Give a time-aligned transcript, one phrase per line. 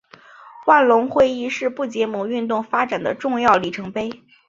[0.65, 4.09] 万隆会议是不结盟运动发展的重要里程碑。